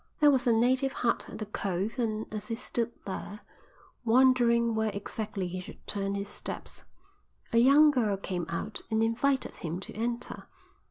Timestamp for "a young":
7.53-7.91